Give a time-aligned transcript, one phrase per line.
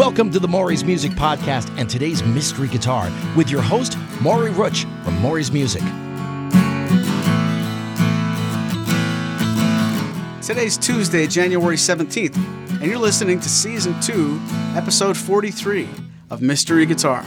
[0.00, 4.86] Welcome to the Maury's Music Podcast and today's Mystery Guitar with your host, Maury Rutsch
[5.04, 5.82] from Maury's Music.
[10.40, 12.34] Today's Tuesday, January 17th,
[12.80, 14.40] and you're listening to Season 2,
[14.74, 15.86] Episode 43
[16.30, 17.22] of Mystery Guitar.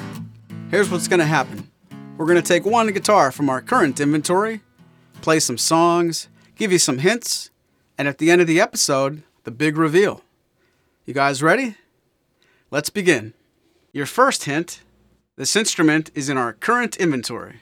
[0.72, 1.70] Here's what's going to happen
[2.18, 4.62] we're going to take one guitar from our current inventory,
[5.22, 7.52] play some songs, give you some hints,
[8.00, 10.24] and at the end of the episode, the big reveal.
[11.06, 11.76] You guys ready?
[12.74, 13.36] Let's begin.
[13.92, 14.82] Your first hint
[15.36, 17.62] this instrument is in our current inventory.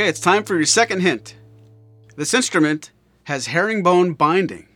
[0.00, 1.36] Okay, it's time for your second hint.
[2.16, 2.90] This instrument
[3.24, 4.69] has herringbone binding.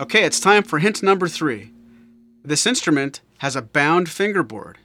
[0.00, 1.72] Okay, it's time for hint number three.
[2.42, 4.78] This instrument has a bound fingerboard.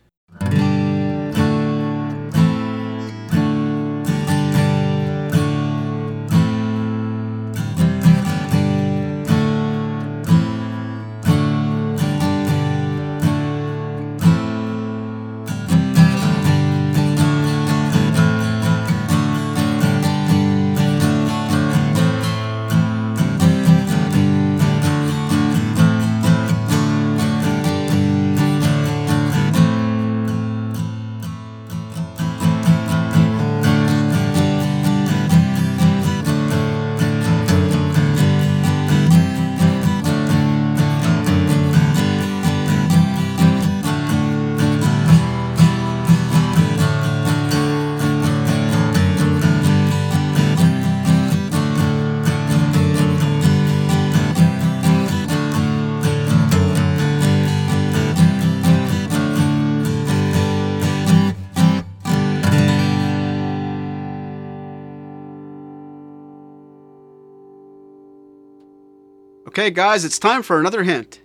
[69.58, 71.22] Okay, guys, it's time for another hint.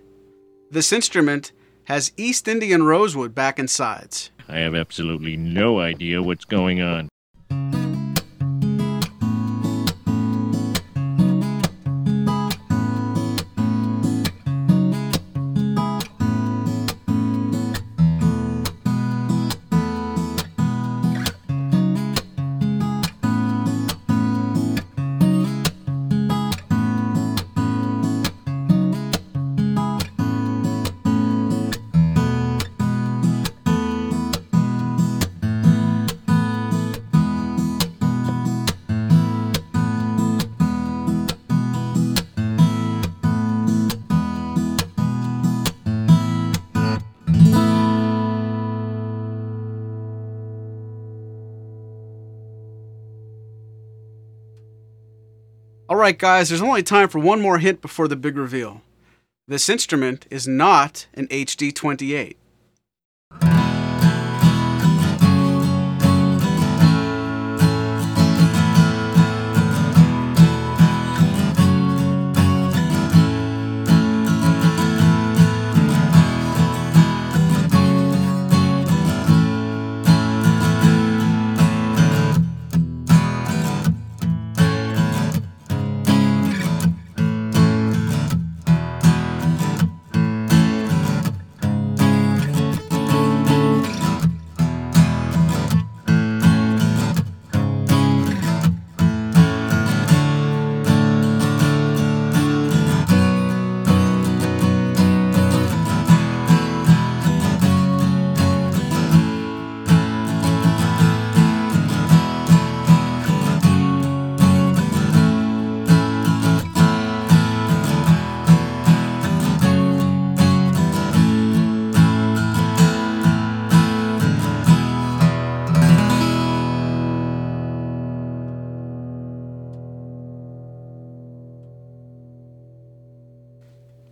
[0.69, 1.51] This instrument
[1.83, 4.31] has East Indian rosewood back and sides.
[4.47, 7.09] I have absolutely no idea what's going on.
[56.01, 58.81] Right, guys, there's only time for one more hint before the big reveal.
[59.47, 62.37] This instrument is not an HD 28.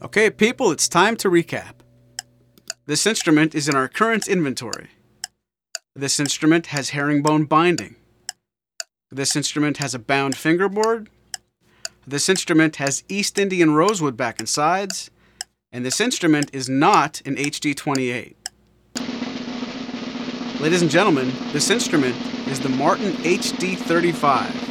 [0.01, 1.73] Okay, people, it's time to recap.
[2.85, 4.91] This instrument is in our current inventory.
[5.93, 7.97] This instrument has herringbone binding.
[9.11, 11.09] This instrument has a bound fingerboard.
[12.07, 15.11] This instrument has East Indian rosewood back and sides.
[15.69, 18.35] And this instrument is not an HD28.
[20.61, 22.15] Ladies and gentlemen, this instrument
[22.47, 24.68] is the Martin HD35.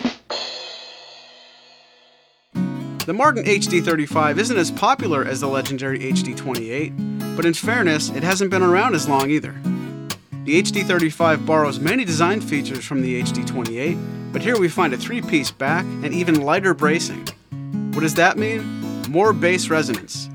[3.09, 8.51] The Martin HD35 isn't as popular as the legendary HD28, but in fairness, it hasn't
[8.51, 9.53] been around as long either.
[10.45, 15.23] The HD35 borrows many design features from the HD28, but here we find a three
[15.23, 17.27] piece back and even lighter bracing.
[17.95, 18.61] What does that mean?
[19.09, 20.29] More bass resonance.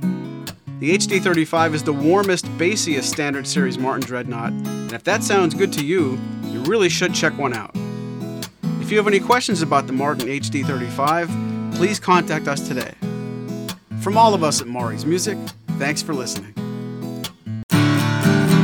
[0.79, 5.73] The HD35 is the warmest, bassiest standard series Martin Dreadnought, and if that sounds good
[5.73, 7.75] to you, you really should check one out.
[8.81, 12.93] If you have any questions about the Martin HD35, please contact us today.
[14.01, 15.37] From all of us at Maury's Music,
[15.79, 16.53] thanks for listening.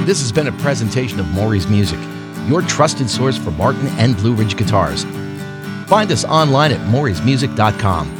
[0.05, 1.99] This has been a presentation of Maury's Music,
[2.47, 5.03] your trusted source for Martin and Blueridge guitars.
[5.87, 8.18] Find us online at maurysmusic.com.